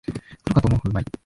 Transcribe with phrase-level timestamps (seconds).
[0.43, 1.05] プロかと思うほどうまい